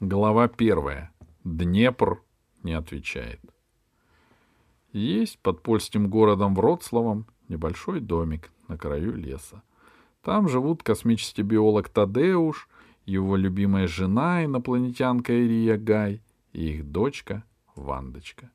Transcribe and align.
Глава 0.00 0.46
первая. 0.46 1.10
Днепр 1.42 2.22
не 2.62 2.72
отвечает. 2.72 3.40
Есть 4.92 5.40
под 5.40 5.64
польским 5.64 6.08
городом 6.08 6.54
Вроцлавом 6.54 7.26
небольшой 7.48 7.98
домик 7.98 8.52
на 8.68 8.78
краю 8.78 9.16
леса. 9.16 9.60
Там 10.22 10.48
живут 10.48 10.84
космический 10.84 11.42
биолог 11.42 11.88
Тадеуш, 11.88 12.68
его 13.06 13.34
любимая 13.34 13.88
жена, 13.88 14.44
инопланетянка 14.44 15.32
Ирия 15.32 15.76
Гай 15.76 16.22
и 16.52 16.74
их 16.74 16.88
дочка 16.92 17.42
Вандочка. 17.74 18.52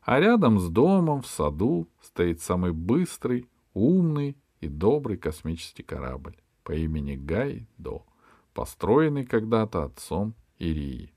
А 0.00 0.18
рядом 0.18 0.58
с 0.58 0.70
домом 0.70 1.20
в 1.20 1.26
саду 1.26 1.90
стоит 2.00 2.40
самый 2.40 2.72
быстрый, 2.72 3.50
умный 3.74 4.34
и 4.62 4.68
добрый 4.68 5.18
космический 5.18 5.82
корабль 5.82 6.38
по 6.62 6.72
имени 6.72 7.16
Гай-До, 7.16 8.06
построенный 8.54 9.26
когда-то 9.26 9.84
отцом 9.84 10.34
Ирии. 10.60 11.12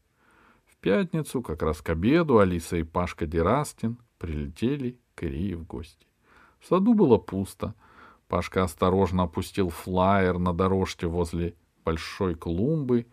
В 0.65 0.77
пятницу, 0.77 1.41
как 1.41 1.61
раз 1.61 1.81
к 1.81 1.89
обеду, 1.89 2.39
Алиса 2.39 2.77
и 2.77 2.83
Пашка 2.83 3.27
Дерастин 3.27 3.97
прилетели 4.17 4.97
к 5.15 5.23
Ирии 5.23 5.53
в 5.53 5.65
гости. 5.65 6.07
В 6.59 6.65
саду 6.65 6.93
было 6.93 7.17
пусто. 7.17 7.75
Пашка 8.27 8.63
осторожно 8.63 9.23
опустил 9.23 9.69
флаер 9.69 10.39
на 10.39 10.53
дорожке 10.53 11.07
возле 11.07 11.55
большой 11.83 12.35
клумбы 12.35 13.05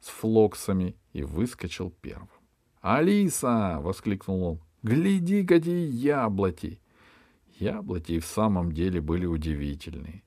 с 0.00 0.08
флоксами 0.08 0.96
и 1.12 1.22
выскочил 1.22 1.90
первым. 2.02 2.28
«Алиса!»— 2.80 3.78
воскликнул 3.82 4.42
он. 4.44 4.60
«Гляди, 4.82 5.44
какие 5.44 5.88
яблоки!» 5.88 6.80
Яблоки 7.58 8.12
и 8.12 8.20
в 8.20 8.26
самом 8.26 8.72
деле 8.72 9.00
были 9.00 9.26
удивительные. 9.26 10.22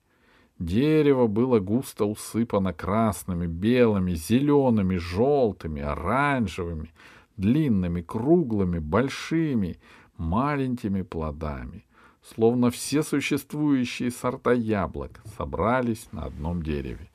Дерево 0.64 1.26
было 1.26 1.58
густо 1.58 2.04
усыпано 2.04 2.72
красными, 2.72 3.46
белыми, 3.46 4.12
зелеными, 4.14 4.96
желтыми, 4.96 5.82
оранжевыми, 5.82 6.92
длинными, 7.36 8.00
круглыми, 8.00 8.78
большими, 8.78 9.80
маленькими 10.16 11.02
плодами, 11.02 11.84
словно 12.22 12.70
все 12.70 13.02
существующие 13.02 14.12
сорта 14.12 14.52
яблок 14.52 15.20
собрались 15.36 16.06
на 16.12 16.26
одном 16.26 16.62
дереве. 16.62 17.10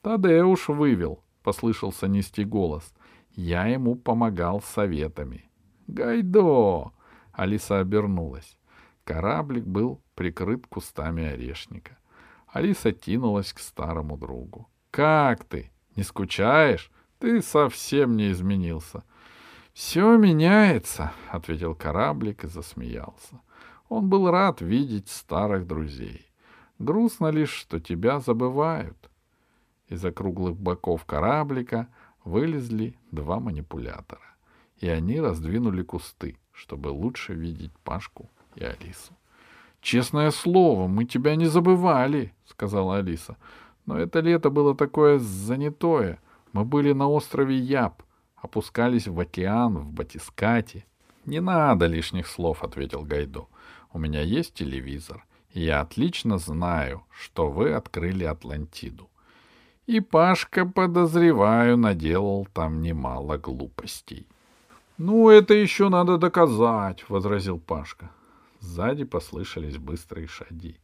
Тадеуш 0.00 0.68
вывел,— 0.68 1.22
послышался 1.42 2.08
низкий 2.08 2.44
голос. 2.44 2.94
Я 3.34 3.66
ему 3.66 3.96
помогал 3.96 4.62
советами. 4.62 5.44
«Гайдо!»— 5.88 6.92
Алиса 7.32 7.80
обернулась. 7.80 8.56
Кораблик 9.04 9.64
был 9.64 10.00
прикрыт 10.14 10.66
кустами 10.66 11.24
орешника. 11.24 11.98
Алиса 12.52 12.92
тянулась 12.92 13.52
к 13.52 13.58
старому 13.58 14.16
другу. 14.16 14.68
«Как 14.90 15.44
ты? 15.44 15.70
Не 15.96 16.02
скучаешь? 16.02 16.90
Ты 17.18 17.42
совсем 17.42 18.16
не 18.16 18.30
изменился». 18.30 19.04
«Все 19.72 20.18
меняется»,— 20.18 21.12
ответил 21.30 21.74
кораблик 21.74 22.44
и 22.44 22.48
засмеялся. 22.48 23.40
Он 23.88 24.08
был 24.08 24.30
рад 24.30 24.60
видеть 24.60 25.08
старых 25.08 25.66
друзей. 25.66 26.30
Грустно 26.78 27.28
лишь, 27.28 27.52
что 27.52 27.80
тебя 27.80 28.20
забывают. 28.20 29.10
Из-за 29.88 30.12
круглых 30.12 30.56
боков 30.56 31.04
кораблика 31.04 31.88
вылезли 32.24 32.96
два 33.10 33.38
манипулятора, 33.40 34.36
и 34.78 34.88
они 34.88 35.20
раздвинули 35.20 35.82
кусты, 35.82 36.38
чтобы 36.52 36.88
лучше 36.88 37.34
видеть 37.34 37.72
Пашку 37.84 38.30
и 38.56 38.64
Алису. 38.64 39.16
«Честное 39.82 40.30
слово, 40.30 40.86
мы 40.86 41.04
тебя 41.04 41.34
не 41.34 41.46
забывали»,— 41.46 42.32
сказала 42.46 42.98
Алиса. 42.98 43.36
«Но 43.84 43.98
это 43.98 44.20
лето 44.20 44.48
было 44.48 44.76
такое 44.76 45.18
занятое. 45.18 46.20
Мы 46.52 46.64
были 46.64 46.92
на 46.92 47.08
острове 47.08 47.58
Яб, 47.58 48.00
опускались 48.36 49.08
в 49.08 49.18
океан, 49.18 49.78
в 49.78 49.90
батискате». 49.90 50.84
«Не 51.26 51.40
надо 51.40 51.86
лишних 51.86 52.28
слов»,— 52.28 52.62
ответил 52.64 53.02
Гайдо. 53.02 53.48
«У 53.92 53.98
меня 53.98 54.20
есть 54.20 54.54
телевизор, 54.54 55.24
и 55.50 55.64
я 55.64 55.80
отлично 55.80 56.38
знаю, 56.38 57.02
что 57.10 57.50
вы 57.50 57.72
открыли 57.72 58.22
Атлантиду. 58.22 59.10
И 59.86 59.98
Пашка, 59.98 60.64
подозреваю, 60.64 61.76
наделал 61.76 62.46
там 62.54 62.82
немало 62.82 63.36
глупостей». 63.36 64.28
«Ну, 64.96 65.28
это 65.28 65.54
еще 65.54 65.88
надо 65.88 66.18
доказать»,— 66.18 67.04
возразил 67.08 67.58
Пашка. 67.58 68.10
Сзади 68.62 69.02
послышались 69.04 69.76
быстрые 69.76 70.28
шаги. 70.28 70.76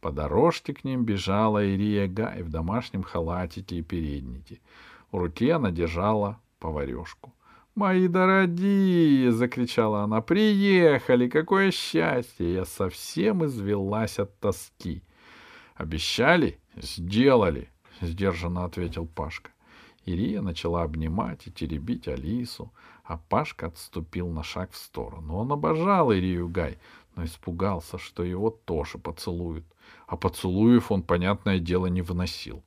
По 0.00 0.12
дорожке 0.12 0.74
к 0.74 0.84
ним 0.84 1.04
бежала 1.04 1.64
Ирия 1.64 2.06
Гай 2.06 2.42
в 2.42 2.50
домашнем 2.50 3.02
халатике 3.02 3.76
и 3.76 3.82
переднике. 3.82 4.60
В 5.10 5.16
руке 5.16 5.54
она 5.54 5.70
держала 5.70 6.38
поварешку. 6.58 7.32
«Мои 7.74 8.06
дорогие!»— 8.06 9.32
закричала 9.32 10.02
она. 10.02 10.20
«Приехали! 10.20 11.26
Какое 11.26 11.70
счастье! 11.70 12.52
Я 12.52 12.64
совсем 12.66 13.46
извелась 13.46 14.18
от 14.18 14.38
тоски!» 14.38 15.02
«Обещали? 15.74 16.58
Сделали!»— 16.76 17.70
сдержанно 18.02 18.66
ответил 18.66 19.06
Пашка. 19.06 19.52
Ирия 20.04 20.42
начала 20.42 20.82
обнимать 20.82 21.46
и 21.46 21.50
теребить 21.50 22.08
Алису, 22.08 22.72
а 23.04 23.16
Пашка 23.16 23.68
отступил 23.68 24.28
на 24.28 24.42
шаг 24.42 24.72
в 24.72 24.76
сторону. 24.76 25.36
Он 25.36 25.52
обожал 25.52 26.12
Ирию 26.12 26.48
Гай, 26.48 26.78
но 27.14 27.24
испугался, 27.24 27.98
что 27.98 28.22
его 28.22 28.50
тоже 28.50 28.98
поцелуют. 28.98 29.64
А 30.06 30.16
поцелуев 30.16 30.90
он, 30.90 31.02
понятное 31.02 31.58
дело, 31.58 31.86
не 31.86 32.02
выносил. 32.02 32.62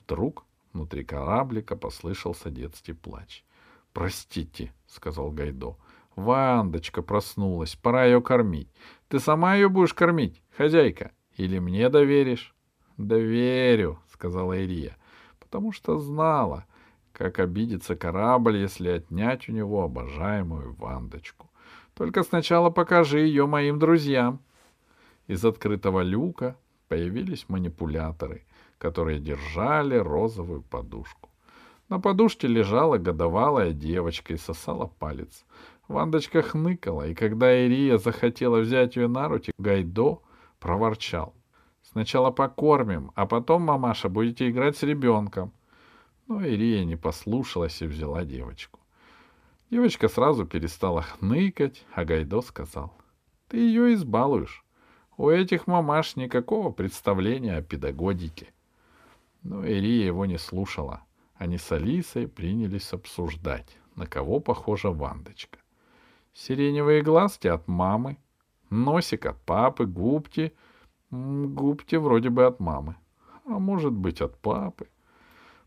Вдруг 0.00 0.44
внутри 0.72 1.04
кораблика 1.04 1.76
послышался 1.76 2.50
детский 2.50 2.92
плач. 2.92 3.44
«Простите»,— 3.92 4.72
сказал 4.86 5.30
Гайдо. 5.30 5.76
«Вандочка 6.16 7.02
проснулась, 7.02 7.76
пора 7.76 8.04
ее 8.04 8.20
кормить. 8.20 8.68
Ты 9.08 9.18
сама 9.20 9.54
ее 9.54 9.68
будешь 9.68 9.94
кормить, 9.94 10.42
хозяйка? 10.56 11.12
Или 11.36 11.58
мне 11.58 11.88
доверишь?» 11.88 12.54
«Доверю»,— 12.96 13.98
сказала 14.12 14.52
Ирия, 14.52 14.96
потому 15.40 15.72
что 15.72 15.98
знала, 15.98 16.66
как 17.12 17.38
обидится 17.38 17.96
корабль, 17.96 18.58
если 18.58 18.88
отнять 18.88 19.48
у 19.48 19.52
него 19.52 19.82
обожаемую 19.82 20.74
Вандочку. 20.74 21.50
Только 21.94 22.24
сначала 22.24 22.70
покажи 22.70 23.20
ее 23.20 23.46
моим 23.46 23.78
друзьям. 23.78 24.40
Из 25.28 25.44
открытого 25.44 26.02
люка 26.02 26.56
появились 26.88 27.48
манипуляторы, 27.48 28.44
которые 28.78 29.20
держали 29.20 29.96
розовую 29.96 30.62
подушку. 30.62 31.30
На 31.88 32.00
подушке 32.00 32.48
лежала 32.48 32.98
годовалая 32.98 33.72
девочка 33.72 34.32
и 34.34 34.38
сосала 34.38 34.86
палец. 34.98 35.44
Вандочка 35.86 36.42
хныкала, 36.42 37.06
и 37.06 37.14
когда 37.14 37.54
Ирия 37.54 37.98
захотела 37.98 38.58
взять 38.60 38.96
ее 38.96 39.06
на 39.06 39.28
руки, 39.28 39.52
Гайдо 39.58 40.20
проворчал. 40.58 41.34
«Сначала 41.82 42.30
покормим, 42.30 43.12
а 43.14 43.26
потом, 43.26 43.62
мамаша, 43.62 44.08
будете 44.08 44.48
играть 44.48 44.76
с 44.76 44.82
ребенком». 44.82 45.52
Но 46.26 46.44
Ирия 46.44 46.84
не 46.84 46.96
послушалась 46.96 47.82
и 47.82 47.86
взяла 47.86 48.24
девочку. 48.24 48.80
Девочка 49.70 50.08
сразу 50.08 50.44
перестала 50.44 51.02
хныкать, 51.02 51.84
а 51.94 52.04
Гайдо 52.04 52.42
сказал, 52.42 52.92
«Ты 53.48 53.58
ее 53.58 53.94
избалуешь. 53.94 54.64
У 55.16 55.30
этих 55.30 55.66
мамаш 55.66 56.16
никакого 56.16 56.70
представления 56.70 57.56
о 57.56 57.62
педагогике». 57.62 58.52
Но 59.42 59.64
Ирия 59.64 60.06
его 60.06 60.26
не 60.26 60.38
слушала. 60.38 61.02
Они 61.36 61.58
с 61.58 61.72
Алисой 61.72 62.28
принялись 62.28 62.92
обсуждать, 62.92 63.78
на 63.96 64.06
кого 64.06 64.38
похожа 64.38 64.90
Вандочка. 64.90 65.58
Сиреневые 66.34 67.02
глазки 67.02 67.46
от 67.48 67.66
мамы, 67.66 68.18
носик 68.70 69.26
от 69.26 69.40
папы, 69.42 69.86
губки... 69.86 70.52
Губки 71.10 71.94
вроде 71.94 72.28
бы 72.28 72.44
от 72.44 72.58
мамы, 72.58 72.96
а 73.46 73.60
может 73.60 73.92
быть 73.92 74.20
от 74.20 74.36
папы. 74.38 74.88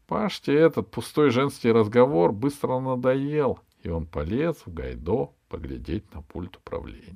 Паште 0.05 0.53
этот 0.53 0.91
пустой 0.91 1.29
женский 1.29 1.71
разговор 1.71 2.33
быстро 2.33 2.79
надоел— 2.79 3.59
и 3.87 3.89
он 3.89 4.05
полез 4.05 4.57
в 4.65 4.73
гайдо 4.73 5.29
поглядеть 5.47 6.13
на 6.13 6.21
пульт 6.21 6.57
управления. 6.57 7.15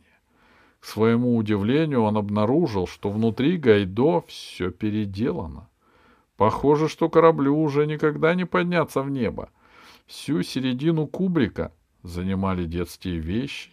К 0.79 0.85
своему 0.85 1.35
удивлению 1.35 2.03
он 2.03 2.15
обнаружил, 2.15 2.87
что 2.87 3.11
внутри 3.11 3.57
гайдо 3.57 4.21
все 4.27 4.71
переделано. 4.71 5.69
Похоже, 6.37 6.87
что 6.87 7.09
кораблю 7.09 7.61
уже 7.61 7.85
никогда 7.85 8.35
не 8.35 8.45
подняться 8.45 9.01
в 9.01 9.09
небо. 9.09 9.49
Всю 10.05 10.43
середину 10.43 11.07
кубрика 11.07 11.73
занимали 12.03 12.63
детские 12.63 13.19
вещи. 13.19 13.69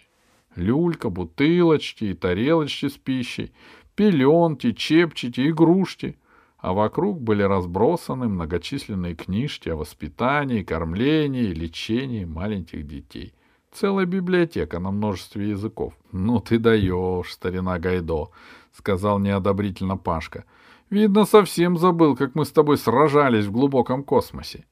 Люлька, 0.56 1.08
бутылочки 1.08 2.06
и 2.06 2.14
тарелочки 2.14 2.88
с 2.88 2.96
пищей, 2.96 3.52
пеленки, 3.94 4.72
чепчики, 4.72 5.48
игрушки— 5.48 6.18
а 6.58 6.72
вокруг 6.72 7.20
были 7.20 7.42
разбросаны 7.42 8.28
многочисленные 8.28 9.14
книжки 9.14 9.68
о 9.68 9.76
воспитании, 9.76 10.62
кормлении 10.62 11.54
лечении 11.54 12.24
маленьких 12.24 12.86
детей. 12.86 13.34
Целая 13.72 14.06
библиотека 14.06 14.80
на 14.80 14.90
множестве 14.90 15.50
языков.— 15.50 15.94
Ну 16.12 16.40
ты 16.40 16.58
даешь, 16.58 17.32
старина 17.32 17.78
Гайдо,— 17.78 18.30
сказал 18.72 19.18
неодобрительно 19.18 19.96
Пашка.— 19.96 20.44
Видно, 20.90 21.26
совсем 21.26 21.76
забыл, 21.76 22.16
как 22.16 22.34
мы 22.34 22.44
с 22.44 22.50
тобой 22.50 22.78
сражались 22.78 23.44
в 23.44 23.52
глубоком 23.52 24.02
космосе. 24.02 24.64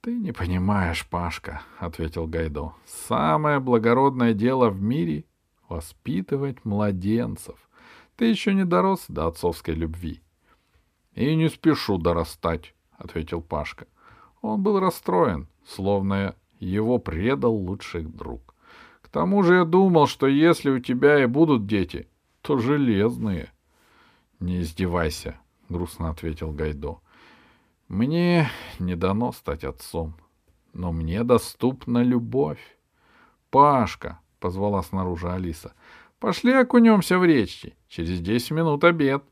Ты 0.00 0.14
не 0.14 0.32
понимаешь, 0.32 1.08
Пашка, 1.08 1.62
ответил 1.78 2.26
Гайдо. 2.26 2.74
Самое 2.86 3.58
благородное 3.58 4.32
дело 4.32 4.68
в 4.68 4.80
мире— 4.80 5.24
воспитывать 5.68 6.64
младенцев. 6.64 7.56
Ты 8.16 8.26
еще 8.26 8.54
не 8.54 8.64
дорос 8.64 9.06
до 9.08 9.26
отцовской 9.26 9.74
любви. 9.74 10.22
И 11.18 11.34
не 11.34 11.48
спешу 11.48 11.98
дорастать, 11.98 12.74
ответил 12.96 13.42
Пашка. 13.42 13.88
Он 14.40 14.62
был 14.62 14.78
расстроен, 14.78 15.48
словно 15.66 16.36
его 16.60 16.98
предал 16.98 17.56
лучший 17.56 18.04
друг. 18.04 18.54
К 19.02 19.08
тому 19.08 19.42
же 19.42 19.56
я 19.56 19.64
думал, 19.64 20.06
что 20.06 20.28
если 20.28 20.70
у 20.70 20.78
тебя 20.78 21.20
и 21.20 21.26
будут 21.26 21.66
дети, 21.66 22.08
то 22.40 22.58
железные. 22.58 23.50
Не 24.38 24.60
издевайся, 24.60 25.40
грустно 25.68 26.10
ответил 26.10 26.52
Гайдо. 26.52 26.98
Мне 27.88 28.48
не 28.78 28.94
дано 28.94 29.32
стать 29.32 29.64
отцом, 29.64 30.14
но 30.72 30.92
мне 30.92 31.24
доступна 31.24 32.00
любовь. 32.00 32.78
Пашка, 33.50 34.20
позвала 34.38 34.84
снаружи 34.84 35.28
Алиса, 35.28 35.72
пошли 36.20 36.52
окунемся 36.52 37.18
в 37.18 37.24
речки. 37.24 37.74
Через 37.88 38.20
десять 38.20 38.52
минут 38.52 38.84
обед. 38.84 39.24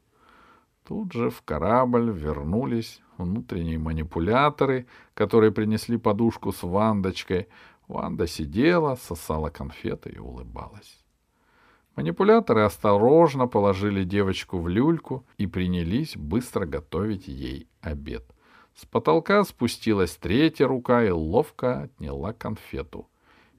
Тут 0.86 1.12
же 1.12 1.30
в 1.30 1.42
корабль 1.42 2.12
вернулись 2.12 3.00
внутренние 3.18 3.76
манипуляторы, 3.76 4.86
которые 5.14 5.50
принесли 5.50 5.96
подушку 5.96 6.52
с 6.52 6.62
вандочкой. 6.62 7.48
Ванда 7.88 8.28
сидела, 8.28 8.94
сосала 8.94 9.50
конфеты 9.50 10.10
и 10.10 10.18
улыбалась. 10.18 11.04
Манипуляторы 11.96 12.62
осторожно 12.62 13.48
положили 13.48 14.04
девочку 14.04 14.58
в 14.58 14.68
люльку 14.68 15.24
и 15.38 15.48
принялись 15.48 16.16
быстро 16.16 16.66
готовить 16.66 17.26
ей 17.26 17.68
обед. 17.80 18.24
С 18.76 18.84
потолка 18.84 19.42
спустилась 19.42 20.14
третья 20.14 20.68
рука 20.68 21.02
и 21.02 21.10
ловко 21.10 21.82
отняла 21.82 22.32
конфету. 22.32 23.08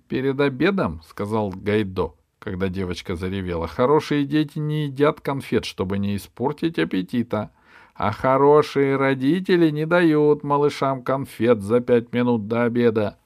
«Перед 0.07 0.39
обедом,— 0.39 1.01
сказал 1.07 1.49
Гайдо, 1.49 2.13
когда 2.39 2.69
девочка 2.69 3.15
заревела,— 3.15 3.67
хорошие 3.67 4.25
дети 4.25 4.59
не 4.59 4.85
едят 4.85 5.21
конфет, 5.21 5.65
чтобы 5.65 5.97
не 5.97 6.15
испортить 6.15 6.79
аппетита, 6.79 7.51
а 7.95 8.11
хорошие 8.11 8.95
родители 8.95 9.69
не 9.69 9.85
дают 9.85 10.43
малышам 10.43 11.03
конфет 11.03 11.61
за 11.61 11.79
пять 11.79 12.13
минут 12.13 12.47
до 12.47 12.63
обеда». 12.63 13.17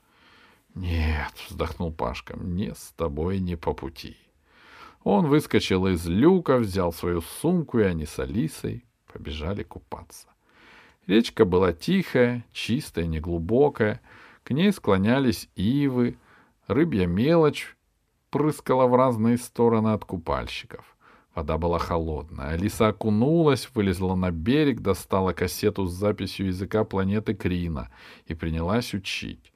«Нет,— 0.75 1.33
вздохнул 1.49 1.91
Пашка,— 1.91 2.37
мне 2.39 2.73
с 2.75 2.93
тобой 2.95 3.39
не 3.39 3.55
по 3.55 3.73
пути». 3.73 4.17
Он 5.03 5.27
выскочил 5.27 5.87
из 5.87 6.05
люка, 6.07 6.57
взял 6.57 6.93
свою 6.93 7.21
сумку, 7.21 7.79
и 7.79 7.83
они 7.83 8.05
с 8.05 8.19
Алисой 8.19 8.85
побежали 9.11 9.63
купаться. 9.63 10.27
Речка 11.07 11.43
была 11.43 11.73
тихая, 11.73 12.45
чистая, 12.53 13.05
неглубокая. 13.05 13.99
К 14.43 14.51
ней 14.51 14.71
склонялись 14.71 15.49
ивы. 15.55 16.17
Рыбья 16.67 17.07
мелочь 17.07 17.75
прыскала 18.31 18.87
в 18.87 18.95
разные 18.95 19.37
стороны 19.37 19.89
от 19.89 20.05
купальщиков. 20.05 20.83
Вода 21.35 21.57
была 21.57 21.79
холодная. 21.79 22.49
Алиса 22.49 22.89
окунулась, 22.89 23.69
вылезла 23.73 24.15
на 24.15 24.31
берег, 24.31 24.81
достала 24.81 25.31
кассету 25.31 25.85
с 25.85 25.93
записью 25.93 26.47
языка 26.47 26.83
планеты 26.83 27.33
Крина 27.33 27.89
и 28.25 28.33
принялась 28.33 28.93
учить. 28.93 29.53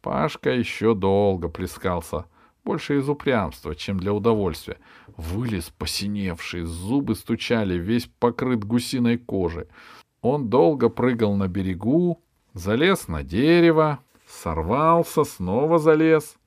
Пашка 0.00 0.50
еще 0.50 0.94
долго 0.94 1.48
плескался, 1.48 2.24
больше 2.64 2.98
из 2.98 3.08
упрямства, 3.08 3.74
чем 3.74 4.00
для 4.00 4.14
удовольствия. 4.14 4.78
Вылез 5.16 5.70
посиневший, 5.76 6.62
зубы 6.62 7.14
стучали, 7.14 7.74
весь 7.74 8.06
покрыт 8.18 8.64
гусиной 8.64 9.18
кожей. 9.18 9.66
Он 10.22 10.48
долго 10.48 10.88
прыгал 10.88 11.34
на 11.34 11.46
берегу, 11.46 12.22
залез 12.54 13.06
на 13.08 13.22
дерево, 13.22 13.98
сорвался, 14.26 15.24
снова 15.24 15.78
залез. 15.78 16.37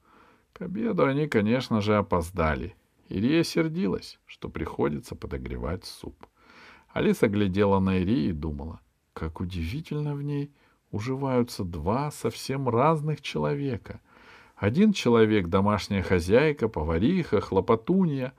К 0.53 0.63
обеду 0.63 1.05
они, 1.05 1.27
конечно 1.27 1.81
же, 1.81 1.97
опоздали. 1.97 2.75
Ирия 3.09 3.43
сердилась, 3.43 4.19
что 4.25 4.49
приходится 4.49 5.15
подогревать 5.15 5.85
суп. 5.85 6.25
Алиса 6.93 7.27
глядела 7.27 7.79
на 7.79 7.99
Ирии 7.99 8.29
и 8.29 8.33
думала, 8.33 8.79
как 9.13 9.41
удивительно 9.41 10.15
в 10.15 10.23
ней 10.23 10.51
уживаются 10.91 11.63
два 11.63 12.11
совсем 12.11 12.69
разных 12.69 13.21
человека. 13.21 14.01
Один 14.55 14.93
человек— 14.93 15.47
домашняя 15.49 16.03
хозяйка, 16.03 16.67
повариха, 16.67 17.41
хлопотунья. 17.41 18.33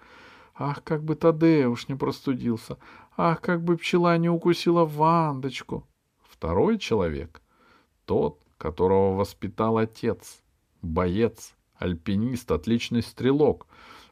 Ах, 0.55 0.85
как 0.85 1.03
бы 1.03 1.17
Тадеуш 1.17 1.89
не 1.89 1.95
простудился! 1.95 2.79
Ах, 3.17 3.41
как 3.41 3.63
бы 3.63 3.77
пчела 3.77 4.17
не 4.19 4.29
укусила 4.29 4.85
Вандочку. 4.85 5.87
Второй 6.23 6.79
человек— 6.79 7.43
тот, 8.05 8.41
которого 8.59 9.17
воспитал 9.17 9.79
отец, 9.79 10.43
боец, 10.83 11.55
альпинист, 11.83 12.51
отличный 12.51 13.03
стрелок, 13.03 13.67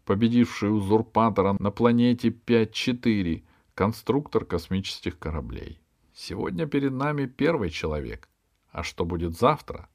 победивший 0.05 0.75
узурпатора 0.75 1.57
на 1.59 1.71
планете 1.71 2.29
5-4, 2.29 3.45
конструктор 3.75 4.45
космических 4.45 5.19
кораблей. 5.19 5.81
Сегодня 6.13 6.67
перед 6.67 6.93
нами 6.93 7.27
первый 7.27 7.71
человек. 7.71 8.29
А 8.73 8.83
что 8.83 9.05
будет 9.05 9.39
завтра? 9.39 9.89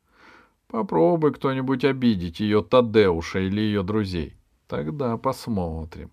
Попробуй 0.68 1.34
кто-нибудь 1.34 1.86
обидеть 1.86 2.40
ее 2.40 2.64
Тадеуша 2.64 3.40
или 3.40 3.62
ее 3.62 3.84
друзей. 3.84 4.36
Тогда 4.68 5.18
посмотрим. 5.18 6.12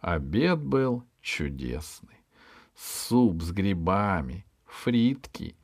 Обед 0.00 0.62
был 0.62 1.04
чудесный. 1.20 2.16
Суп 2.74 3.42
с 3.42 3.50
грибами, 3.50 4.46
фритки, 4.66 5.56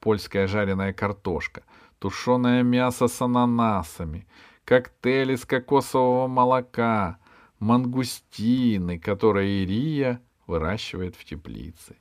польская 0.00 0.46
жареная 0.46 0.92
картошка, 0.92 1.62
тушеное 1.98 2.62
мясо 2.62 3.08
с 3.08 3.20
ананасами, 3.22 4.26
коктейли 4.70 5.34
из 5.34 5.44
кокосового 5.44 6.28
молока, 6.28 7.18
мангустины, 7.58 9.00
которые 9.00 9.64
Ирия 9.64 10.20
выращивает 10.46 11.16
в 11.16 11.24
теплице. 11.24 11.96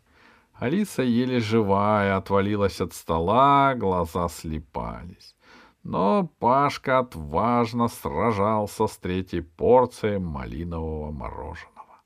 Алиса 0.53 1.01
еле 1.01 1.39
живая 1.39 2.15
отвалилась 2.15 2.79
от 2.79 2.93
стола, 2.93 3.73
глаза 3.73 4.29
слепались. 4.29 5.35
Но 5.81 6.29
Пашка 6.37 6.99
отважно 6.99 7.87
сражался 7.87 8.85
с 8.85 8.97
третьей 8.97 9.41
порцией 9.41 10.19
малинового 10.19 11.11
мороженого. 11.11 11.97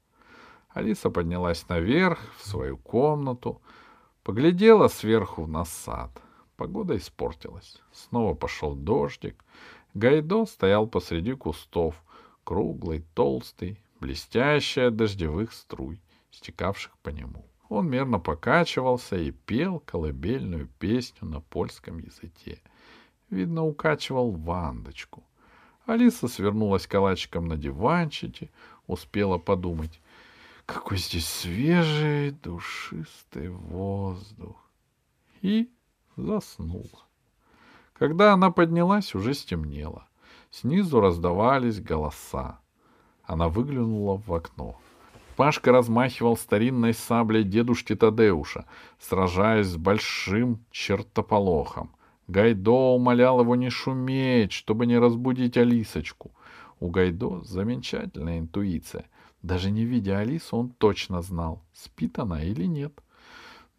Алиса 0.69 1.09
поднялась 1.09 1.67
наверх, 1.67 2.19
в 2.37 2.47
свою 2.47 2.77
комнату, 2.77 3.61
поглядела 4.23 4.87
сверху 4.87 5.45
на 5.45 5.65
сад. 5.65 6.21
Погода 6.55 6.95
испортилась. 6.95 7.81
Снова 7.91 8.33
пошел 8.33 8.75
дождик. 8.75 9.43
Гайдо 9.93 10.45
стоял 10.45 10.87
посреди 10.87 11.33
кустов, 11.33 11.95
круглый, 12.43 13.05
толстый, 13.13 13.79
блестящий 13.99 14.81
от 14.81 14.95
дождевых 14.95 15.53
струй, 15.53 16.01
стекавших 16.31 16.97
по 16.99 17.09
нему. 17.09 17.45
Он 17.69 17.89
мерно 17.89 18.19
покачивался 18.19 19.15
и 19.17 19.31
пел 19.31 19.79
колыбельную 19.79 20.67
песню 20.79 21.27
на 21.27 21.41
польском 21.41 21.99
языке. 21.99 22.61
Видно, 23.29 23.65
укачивал 23.65 24.31
Вандочку. 24.31 25.23
Алиса 25.85 26.27
свернулась 26.27 26.87
калачиком 26.87 27.47
на 27.47 27.57
диванчике, 27.57 28.49
успела 28.87 29.37
подумать. 29.37 29.99
Какой 30.65 30.97
здесь 30.97 31.27
свежий, 31.27 32.31
душистый 32.31 33.49
воздух. 33.49 34.55
И 35.41 35.69
заснула. 36.15 37.07
Когда 37.93 38.33
она 38.33 38.51
поднялась, 38.51 39.15
уже 39.15 39.33
стемнело. 39.33 40.07
Снизу 40.49 40.99
раздавались 40.99 41.79
голоса. 41.79 42.59
Она 43.23 43.49
выглянула 43.49 44.17
в 44.17 44.33
окно. 44.33 44.79
Пашка 45.35 45.71
размахивал 45.71 46.37
старинной 46.37 46.93
саблей 46.93 47.43
дедушки 47.43 47.95
Тадеуша, 47.95 48.65
сражаясь 48.99 49.67
с 49.67 49.77
большим 49.77 50.63
чертополохом. 50.69 51.91
Гайдо 52.27 52.95
умолял 52.95 53.41
его 53.41 53.55
не 53.55 53.69
шуметь, 53.69 54.51
чтобы 54.51 54.85
не 54.85 54.97
разбудить 54.97 55.57
Алисочку. 55.57 56.31
У 56.79 56.89
Гайдо 56.89 57.41
замечательная 57.43 58.39
интуиция. 58.39 59.05
Даже 59.41 59.71
не 59.71 59.85
видя 59.85 60.19
Алису, 60.19 60.57
он 60.57 60.69
точно 60.69 61.21
знал, 61.21 61.61
спит 61.73 62.19
она 62.19 62.43
или 62.43 62.65
нет. 62.65 62.93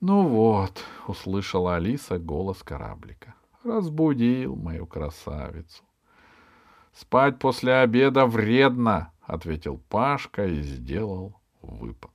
«Ну 0.01 0.27
вот»,— 0.27 0.85
услышала 1.07 1.77
Алиса 1.77 2.19
голос 2.19 2.63
кораблика. 2.63 3.35
«Разбудил 3.65 4.57
мою 4.57 4.87
красавицу». 4.87 5.83
«Спать 6.93 7.39
после 7.39 7.75
обеда 7.75 8.27
вредно»,— 8.27 9.13
ответил 9.23 9.81
Пашка 9.89 10.47
и 10.47 10.61
сделал 10.61 11.41
выпад. 11.63 12.13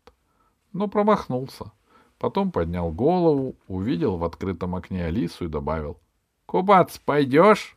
Но 0.72 0.88
промахнулся. 0.88 1.72
Потом 2.18 2.52
поднял 2.52 2.92
голову, 2.92 3.56
увидел 3.68 4.18
в 4.18 4.24
открытом 4.24 4.76
окне 4.76 5.06
Алису 5.06 5.46
и 5.46 5.50
добавил. 5.50 6.00
«Купаться 6.46 7.02
пойдешь?» 7.04 7.76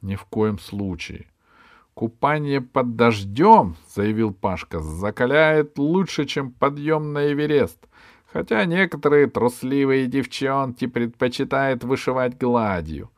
«Ни 0.00 0.14
в 0.14 0.24
коем 0.24 0.58
случае», 0.58 1.30
Купание 2.00 2.62
под 2.62 2.96
дождем, 2.96 3.76
заявил 3.94 4.32
Пашка, 4.32 4.80
закаляет 4.80 5.78
лучше, 5.78 6.24
чем 6.24 6.50
подъем 6.50 7.12
на 7.12 7.30
Эверест. 7.30 7.88
Хотя 8.32 8.64
некоторые 8.64 9.26
трусливые 9.26 10.06
девчонки 10.06 10.86
предпочитают 10.86 11.82
вышивать 11.82 12.38
гладью. 12.38 13.10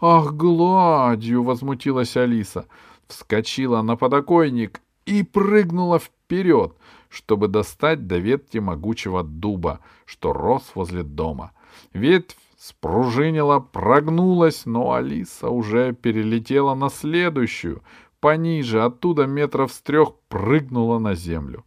«Ах, 0.00 0.34
гладью!»— 0.34 1.42
возмутилась 1.44 2.16
Алиса. 2.16 2.66
Вскочила 3.08 3.82
на 3.82 3.96
подоконник 3.96 4.80
и 5.04 5.22
прыгнула 5.22 5.98
вперед, 5.98 6.74
чтобы 7.08 7.48
достать 7.48 8.06
до 8.06 8.18
ветки 8.18 8.58
могучего 8.58 9.22
дуба, 9.22 9.80
что 10.04 10.32
рос 10.32 10.72
возле 10.74 11.02
дома. 11.02 11.52
Ветвь 11.92 12.36
спружинила, 12.56 13.58
прогнулась, 13.58 14.66
но 14.66 14.92
Алиса 14.92 15.48
уже 15.48 15.92
перелетела 15.92 16.74
на 16.74 16.88
следующую, 16.88 17.82
пониже, 18.20 18.82
оттуда 18.82 19.26
метров 19.26 19.72
с 19.72 19.80
трех 19.80 20.14
прыгнула 20.28 20.98
на 20.98 21.14
землю. 21.14 21.64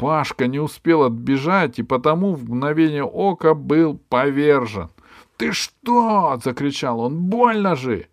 Пашка 0.00 0.46
не 0.46 0.58
успел 0.58 1.02
отбежать 1.02 1.78
и 1.78 1.82
потому 1.82 2.34
в 2.34 2.44
мгновение 2.44 3.04
ока 3.04 3.52
был 3.52 3.98
повержен. 4.08 4.88
«Ты 5.36 5.52
что?»— 5.52 6.40
закричал 6.42 7.00
он. 7.00 7.18
«Больно 7.18 7.76
же!» 7.76 8.06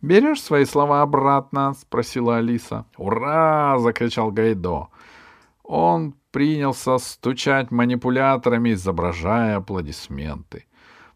«Берешь 0.00 0.40
свои 0.40 0.64
слова 0.64 1.02
обратно?»— 1.02 1.74
спросила 1.76 2.36
Алиса. 2.36 2.86
«Ура!»— 2.96 3.78
закричал 3.80 4.30
Гайдо. 4.30 4.90
Он 5.64 6.14
принялся 6.30 6.98
стучать 6.98 7.72
манипуляторами, 7.72 8.72
изображая 8.72 9.56
аплодисменты. 9.56 10.66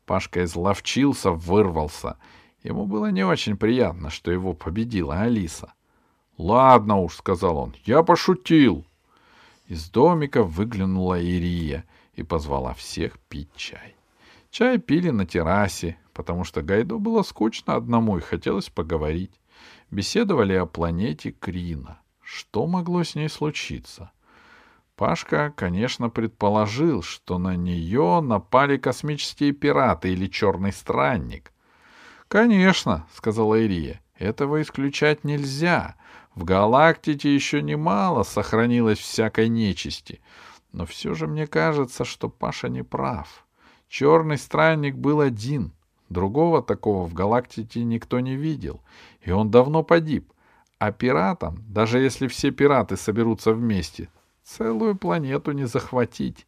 Пашка 0.05 0.43
изловчился, 0.43 1.31
вырвался. 1.31 2.17
Ему 2.65 2.87
было 2.87 3.13
не 3.13 3.23
очень 3.25 3.57
приятно, 3.57 4.11
что 4.11 4.33
его 4.33 4.53
победила 4.53 5.21
Алиса. 5.21 5.75
«Ладно 6.39 6.99
уж»,— 6.99 7.15
сказал 7.19 7.57
он,— 7.59 7.77
«я 7.85 8.03
пошутил». 8.03 8.85
Из 9.69 9.91
домика 9.91 10.43
выглянула 10.43 11.21
Ирия 11.21 11.85
и 12.15 12.23
позвала 12.23 12.73
всех 12.73 13.19
пить 13.29 13.55
чай. 13.55 13.97
Чай 14.51 14.79
пили 14.79 15.11
на 15.11 15.27
террасе, 15.27 15.99
потому 16.15 16.45
что 16.45 16.63
Гайдо 16.63 16.97
было 16.97 17.23
скучно 17.23 17.75
одному 17.75 18.17
и 18.17 18.23
хотелось 18.23 18.71
поговорить. 18.71 19.39
Беседовали 19.91 20.55
о 20.55 20.65
планете 20.65 21.33
Крина. 21.33 22.01
Что 22.23 22.67
могло 22.67 23.05
с 23.05 23.15
ней 23.15 23.29
случиться? 23.29 24.11
Пашка, 24.97 25.53
конечно, 25.55 26.09
предположил, 26.09 27.03
что 27.03 27.37
на 27.37 27.55
нее 27.55 28.21
напали 28.23 28.79
космические 28.79 29.53
пираты 29.53 30.13
или 30.13 30.29
черный 30.29 30.73
странник. 30.73 31.53
«Конечно»,— 32.27 33.07
сказала 33.15 33.55
Ирия,— 33.55 34.01
«этого 34.19 34.61
исключать 34.63 35.25
нельзя. 35.25 35.95
В 36.39 36.45
галактике 36.45 37.35
еще 37.35 37.63
немало 37.63 38.23
сохранилось 38.23 39.01
всякой 39.01 39.49
нечисти. 39.49 40.21
Но 40.71 40.87
все 40.87 41.15
же 41.15 41.27
мне 41.27 41.49
кажется, 41.49 42.05
что 42.05 42.29
Паша 42.29 42.69
не 42.69 42.85
прав. 42.85 43.45
Черный 43.89 44.39
странник 44.39 44.95
был 44.95 45.21
один. 45.21 45.73
Другого 46.09 46.63
такого 46.63 47.09
в 47.09 47.13
галактике 47.13 47.83
никто 47.83 48.21
не 48.21 48.37
видел. 48.37 48.81
И 49.21 49.33
он 49.33 49.51
давно 49.51 49.83
погиб. 49.83 50.33
А 50.79 50.93
пиратам, 50.93 51.65
даже 51.67 51.99
если 51.99 52.29
все 52.29 52.53
пираты 52.53 52.97
соберутся 52.97 53.53
вместе, 53.53 54.09
целую 54.45 54.95
планету 54.95 55.51
не 55.51 55.67
захватить. 55.67 56.47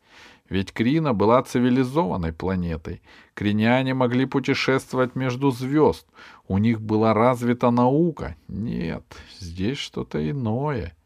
Ведь 0.50 0.73
Крина 0.73 1.14
была 1.14 1.42
цивилизованной 1.42 2.33
планетой. 2.33 3.00
Криняне 3.35 3.95
могли 3.95 4.26
путешествовать 4.26 5.14
между 5.14 5.52
звезд. 5.52 6.07
У 6.49 6.59
них 6.59 6.80
была 6.80 7.14
развита 7.14 7.71
наука. 7.71 8.37
Нет, 8.49 9.04
здесь 9.38 9.78
что-то 9.78 10.28
иное. 10.28 10.97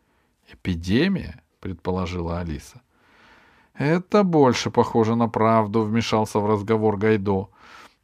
Эпидемия, 0.51 1.43
предположила 1.61 2.41
Алиса. 2.41 2.81
Это 3.75 4.23
больше 4.23 4.71
похоже 4.71 5.15
на 5.15 5.29
правду, 5.29 5.83
вмешался 5.83 6.39
в 6.39 6.47
разговор 6.47 6.97
Гайдо. 6.97 7.51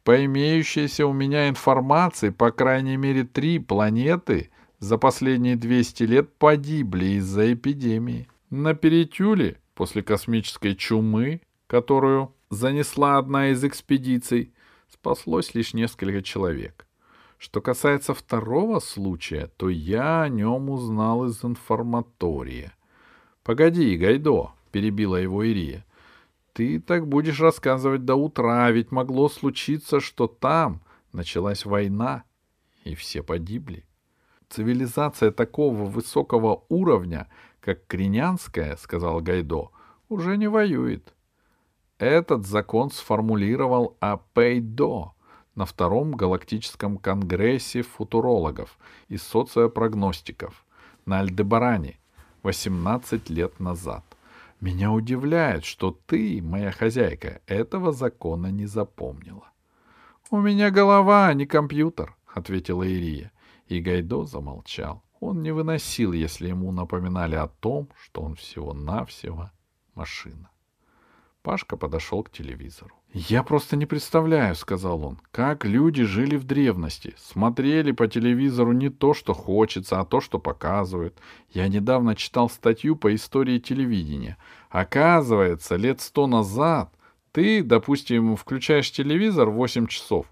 По 0.03 0.23
имеющейся 0.25 1.07
у 1.07 1.13
меня 1.13 1.49
информации, 1.49 2.29
по 2.29 2.51
крайней 2.51 2.97
мере, 2.97 3.23
три 3.23 3.57
планеты 3.57 4.51
за 4.79 4.99
последние 4.99 5.55
200 5.55 6.03
лет 6.03 6.37
погибли 6.37 7.17
из-за 7.17 7.53
эпидемии. 7.53 8.27
На 8.51 8.75
Перетюле 8.75 9.60
после 9.81 10.03
космической 10.03 10.75
чумы, 10.75 11.41
которую 11.65 12.35
занесла 12.51 13.17
одна 13.17 13.49
из 13.49 13.63
экспедиций, 13.63 14.53
спаслось 14.87 15.55
лишь 15.55 15.73
несколько 15.73 16.21
человек. 16.21 16.85
Что 17.39 17.61
касается 17.61 18.13
второго 18.13 18.77
случая, 18.77 19.49
то 19.57 19.69
я 19.69 20.21
о 20.21 20.29
нем 20.29 20.69
узнал 20.69 21.25
из 21.25 21.43
информатория.— 21.43 22.73
Погоди, 23.43 23.97
Гайдо,— 23.97 24.51
перебила 24.71 25.15
его 25.15 25.41
Ирия.— 25.41 25.83
Ты 26.53 26.79
так 26.79 27.07
будешь 27.07 27.39
рассказывать 27.39 28.05
до 28.05 28.13
утра, 28.13 28.69
ведь 28.69 28.91
могло 28.91 29.29
случиться, 29.29 29.99
что 29.99 30.27
там 30.27 30.81
началась 31.11 31.65
война, 31.65 32.23
и 32.83 32.93
все 32.93 33.23
погибли. 33.23 33.83
Цивилизация 34.47 35.31
такого 35.31 35.85
высокого 35.85 36.65
уровня— 36.69 37.27
как 37.61 37.85
Кринянская,— 37.87 38.75
сказал 38.77 39.21
Гайдо,— 39.21 39.69
уже 40.09 40.35
не 40.35 40.47
воюет. 40.47 41.13
Этот 41.99 42.45
закон 42.45 42.89
сформулировал 42.89 43.95
Апейдо 43.99 45.13
на 45.55 45.65
Втором 45.65 46.13
галактическом 46.13 46.97
конгрессе 46.97 47.83
футурологов 47.83 48.77
и 49.07 49.17
социопрогностиков 49.17 50.65
на 51.05 51.19
Альдебаране 51.19 51.99
18 52.43 53.29
лет 53.29 53.59
назад. 53.59 54.03
Меня 54.59 54.91
удивляет, 54.91 55.63
что 55.63 55.91
ты, 56.05 56.41
моя 56.41 56.71
хозяйка, 56.71 57.41
этого 57.45 57.91
закона 57.91 58.47
не 58.47 58.65
запомнила.— 58.65 59.47
У 60.31 60.39
меня 60.39 60.71
голова, 60.71 61.27
а 61.27 61.33
не 61.33 61.45
компьютер,— 61.45 62.15
ответила 62.33 62.83
Ирия, 62.83 63.31
и 63.67 63.79
Гайдо 63.79 64.25
замолчал. 64.25 65.03
Он 65.21 65.43
не 65.43 65.51
выносил, 65.51 66.13
если 66.13 66.47
ему 66.49 66.71
напоминали 66.71 67.35
о 67.35 67.47
том, 67.47 67.89
что 68.03 68.21
он 68.21 68.35
всего-навсего 68.35 69.51
машина. 69.93 70.49
Пашка 71.43 71.77
подошел 71.77 72.23
к 72.23 72.31
телевизору. 72.31 72.95
«Я 73.13 73.43
просто 73.43 73.75
не 73.75 73.85
представляю»,— 73.85 74.55
сказал 74.55 75.03
он,— 75.03 75.19
«как 75.31 75.63
люди 75.63 76.03
жили 76.03 76.37
в 76.37 76.43
древности. 76.43 77.13
Смотрели 77.17 77.91
по 77.91 78.07
телевизору 78.07 78.71
не 78.71 78.89
то, 78.89 79.13
что 79.13 79.33
хочется, 79.33 79.99
а 79.99 80.05
то, 80.05 80.21
что 80.21 80.39
показывают. 80.39 81.19
Я 81.51 81.67
недавно 81.67 82.15
читал 82.15 82.49
статью 82.49 82.95
по 82.95 83.13
истории 83.13 83.59
телевидения. 83.59 84.37
Оказывается, 84.69 85.75
лет 85.75 86.01
сто 86.01 86.25
назад 86.25 86.93
ты, 87.31 87.63
допустим, 87.63 88.35
включаешь 88.35 88.91
телевизор 88.91 89.49
в 89.49 89.53
8 89.53 89.85
часов, 89.85 90.25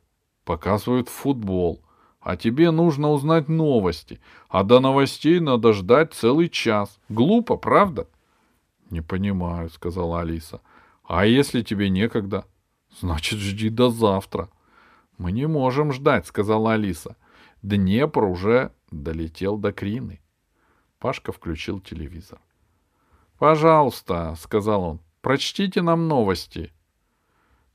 показывают 0.46 1.10
футбол, 1.10 1.82
а 2.22 2.36
тебе 2.36 2.72
нужно 2.72 3.10
узнать 3.10 3.48
новости, 3.48 4.20
а 4.50 4.64
до 4.64 4.80
новостей 4.80 5.40
надо 5.40 5.74
ждать 5.74 6.14
целый 6.14 6.50
час. 6.50 7.00
Глупо, 7.10 7.56
правда?— 7.58 8.08
Не 8.90 9.02
понимаю,— 9.02 9.70
сказала 9.72 10.22
Алиса.— 10.22 10.62
А 11.08 11.26
если 11.26 11.62
тебе 11.62 11.90
некогда?— 11.90 12.46
Значит, 13.00 13.40
жди 13.40 13.70
до 13.70 13.90
завтра.— 13.90 14.50
Мы 15.18 15.32
не 15.32 15.48
можем 15.48 15.94
ждать,— 15.94 16.26
сказала 16.28 16.74
Алиса. 16.74 17.16
Днепр 17.62 18.24
уже 18.24 18.72
долетел 18.92 19.58
до 19.58 19.72
Крины. 19.72 20.22
Пашка 20.98 21.32
включил 21.32 21.80
телевизор.— 21.80 22.40
Пожалуйста,— 23.38 24.36
сказал 24.40 24.84
он,— 24.84 25.00
прочтите 25.22 25.82
нам 25.82 26.08
новости. 26.08 26.74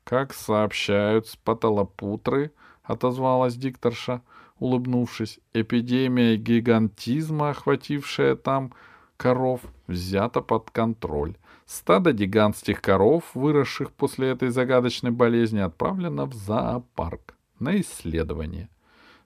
Как 0.02 0.34
сообщают 0.34 1.28
с 1.28 1.36
Паталапутры,— 1.36 2.52
отозвалась 2.84 3.56
дикторша,— 3.56 4.22
улыбнувшись. 4.58 5.40
Эпидемия 5.52 6.36
гигантизма, 6.36 7.50
охватившая 7.50 8.36
там 8.36 8.72
коров, 9.16 9.60
взята 9.86 10.40
под 10.40 10.70
контроль. 10.70 11.36
Стадо 11.66 12.12
гигантских 12.12 12.80
коров, 12.80 13.24
выросших 13.34 13.90
после 13.92 14.28
этой 14.28 14.50
загадочной 14.50 15.10
болезни, 15.10 15.60
отправлено 15.60 16.26
в 16.26 16.34
зоопарк 16.34 17.34
на 17.58 17.80
исследование. 17.80 18.68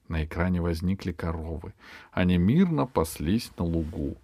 На 0.06 0.24
экране 0.24 0.60
возникли 0.60 1.12
коровы. 1.12 1.74
Они 2.12 2.38
мирно 2.38 2.86
паслись 2.86 3.50
на 3.58 3.64
лугу. 3.64 4.16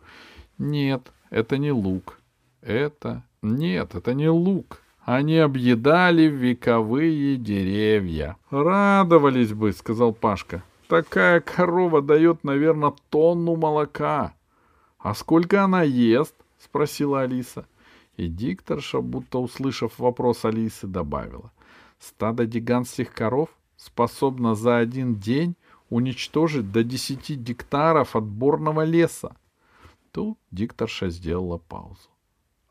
Нет, 0.59 1.13
это 1.31 1.59
не 1.59 1.73
лук. 1.73 2.21
Это... 2.63 3.23
Нет, 3.43 3.95
это 3.95 4.15
не 4.15 4.31
лук. 4.31 4.81
Они 5.05 5.37
объедали 5.39 6.23
вековые 6.23 7.37
деревья. 7.37 8.37
«Радовались 8.51 9.53
бы»,— 9.53 9.73
сказал 9.75 10.13
Пашка. 10.13 10.63
Такая 10.89 11.41
корова 11.41 12.03
дает, 12.03 12.45
наверное, 12.45 12.95
тонну 13.11 13.57
молока.— 13.57 14.35
А 14.99 15.15
сколько 15.15 15.65
она 15.65 15.83
ест?— 15.83 16.35
спросила 16.59 17.23
Алиса. 17.23 17.67
И 18.17 18.29
дикторша, 18.29 19.01
будто 19.01 19.39
услышав 19.39 19.99
вопрос 19.99 20.45
Алисы, 20.45 20.87
добавила. 20.87 21.53
Стадо 21.99 22.47
гигантских 22.47 23.13
коров 23.13 23.49
способно 23.77 24.55
за 24.55 24.79
один 24.79 25.17
день 25.17 25.57
уничтожить 25.91 26.71
до 26.71 26.85
десяти 26.85 27.35
гектаров 27.35 28.15
отборного 28.15 28.85
леса. 28.85 29.37
Тут 30.13 30.39
дикторша 30.51 31.09
сделала 31.09 31.59
паузу.— 31.59 32.09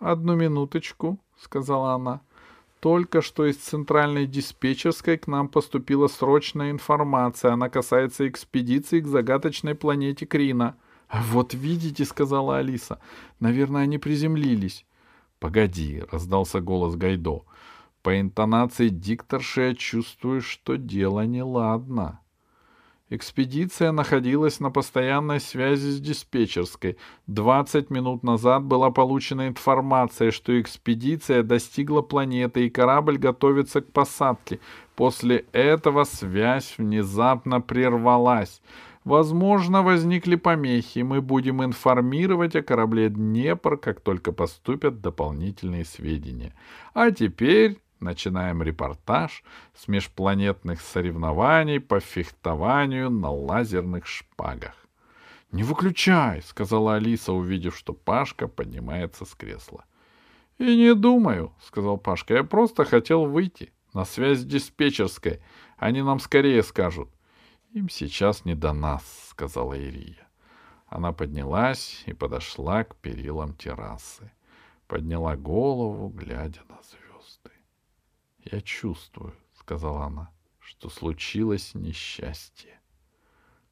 Одну 0.04 0.36
минуточку,— 0.36 1.18
сказала 1.38 1.94
она.— 1.94 2.20
Только 2.82 3.22
что 3.22 3.46
из 3.46 3.56
центральной 3.56 4.28
диспетчерской 4.28 5.18
к 5.18 5.28
нам 5.28 5.48
поступила 5.48 6.08
срочная 6.08 6.72
информация. 6.72 7.54
Она 7.54 7.70
касается 7.70 8.28
экспедиции 8.28 9.00
к 9.00 9.08
загадочной 9.08 9.76
планете 9.76 10.26
Крина. 10.26 10.76
«Вот 11.14 11.54
видите»,— 11.54 12.04
сказала 12.06 12.58
Алиса,— 12.58 13.00
«наверное, 13.40 13.84
они 13.84 13.98
приземлились». 13.98 14.86
«Погоди»,— 15.40 16.04
раздался 16.12 16.60
голос 16.60 16.96
Гайдо. 16.96 17.44
«По 18.02 18.20
интонации 18.20 18.90
дикторши 18.90 19.62
я 19.62 19.76
чувствую, 19.76 20.42
что 20.42 20.76
дело 20.76 21.26
неладно». 21.26 22.20
Экспедиция 23.14 23.92
находилась 23.92 24.60
на 24.60 24.72
постоянной 24.72 25.40
связи 25.40 25.92
с 25.92 26.00
диспетчерской. 26.00 26.98
20 27.28 27.92
минут 27.92 28.24
назад 28.24 28.64
была 28.64 28.90
получена 28.90 29.48
информация, 29.48 30.32
что 30.32 30.60
экспедиция 30.60 31.44
достигла 31.44 32.02
планеты 32.02 32.66
и 32.66 32.72
корабль 32.72 33.20
готовится 33.20 33.82
к 33.82 33.92
посадке. 33.92 34.60
После 34.96 35.46
этого 35.52 36.06
связь 36.06 36.74
внезапно 36.80 37.62
прервалась. 37.62 38.64
Возможно, 39.04 39.84
возникли 39.84 40.36
помехи. 40.36 41.00
Мы 41.00 41.22
будем 41.22 41.64
информировать 41.64 42.56
о 42.56 42.64
корабле 42.64 43.10
«Днепр», 43.10 43.78
как 43.78 44.02
только 44.02 44.32
поступят 44.32 45.02
дополнительные 45.02 45.86
сведения. 45.86 46.56
А 46.96 47.12
теперь 47.12 47.78
начинаем 48.04 48.62
репортаж 48.62 49.44
с 49.74 49.88
межпланетных 49.88 50.82
соревнований 50.82 51.80
по 51.80 52.00
фехтованию 52.00 53.10
на 53.10 53.32
лазерных 53.32 54.06
шпагах.— 54.06 54.76
Не 55.52 55.64
выключай,— 55.64 56.42
сказала 56.46 56.96
Алиса, 56.96 57.34
увидев, 57.34 57.76
что 57.78 57.94
Пашка 57.94 58.48
поднимается 58.48 59.26
с 59.26 59.34
кресла.— 59.34 59.86
И 60.58 60.76
не 60.76 60.94
думаю,— 60.94 61.54
сказал 61.62 61.98
Пашка,— 61.98 62.34
я 62.36 62.44
просто 62.44 62.86
хотел 62.86 63.26
выйти 63.26 63.72
на 63.94 64.06
связь 64.06 64.40
с 64.40 64.46
диспетчерской. 64.46 65.42
Они 65.78 66.02
нам 66.02 66.20
скорее 66.20 66.64
скажут.— 66.64 67.10
Им 67.74 67.90
сейчас 67.90 68.46
не 68.46 68.56
до 68.56 68.74
нас,— 68.74 69.04
сказала 69.30 69.74
Ирия. 69.74 70.28
Она 70.88 71.12
поднялась 71.12 72.04
и 72.06 72.14
подошла 72.14 72.84
к 72.84 72.96
перилам 72.98 73.56
террасы. 73.56 74.32
Подняла 74.88 75.36
голову, 75.36 76.10
глядя 76.10 76.62
на 76.70 76.76
звезды. 76.84 77.03
«Я 78.52 78.62
чувствую»,— 78.62 79.34
сказала 79.54 80.06
она,— 80.06 80.30
«что 80.60 80.90
случилось 80.90 81.74
несчастье». 81.74 82.80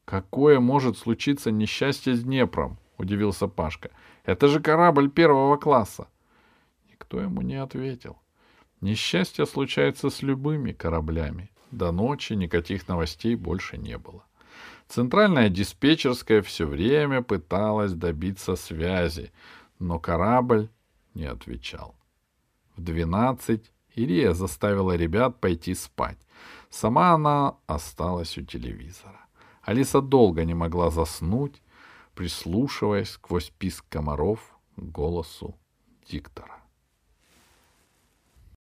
«Какое 0.04 0.60
может 0.60 0.98
случиться 0.98 1.50
несчастье 1.50 2.14
с 2.14 2.22
Днепром?»— 2.22 2.78
удивился 2.98 3.48
Пашка. 3.48 3.90
«Это 4.24 4.48
же 4.48 4.60
корабль 4.60 5.10
первого 5.10 5.56
класса». 5.56 6.08
Никто 6.90 7.20
ему 7.20 7.42
не 7.42 7.56
ответил. 7.56 8.18
Несчастье 8.80 9.46
случается 9.46 10.10
с 10.10 10.22
любыми 10.22 10.72
кораблями. 10.72 11.50
До 11.70 11.92
ночи 11.92 12.32
никаких 12.32 12.88
новостей 12.88 13.36
больше 13.36 13.78
не 13.78 13.96
было. 13.96 14.24
Центральная 14.88 15.48
диспетчерская 15.48 16.42
все 16.42 16.66
время 16.66 17.22
пыталась 17.22 17.92
добиться 17.92 18.56
связи, 18.56 19.32
но 19.78 19.98
корабль 19.98 20.68
не 21.14 21.24
отвечал. 21.24 21.94
В 22.76 22.82
двенадцать 22.82 23.70
Ирия 23.94 24.32
заставила 24.32 24.96
ребят 24.96 25.40
пойти 25.40 25.74
спать. 25.74 26.18
Сама 26.70 27.12
она 27.12 27.56
осталась 27.66 28.38
у 28.38 28.42
телевизора. 28.42 29.26
Алиса 29.62 30.00
долго 30.00 30.44
не 30.44 30.54
могла 30.54 30.90
заснуть, 30.90 31.62
прислушиваясь 32.14 33.10
сквозь 33.10 33.50
писк 33.50 33.84
комаров 33.88 34.40
к 34.76 34.82
голосу 34.82 35.54
диктора. 36.08 36.61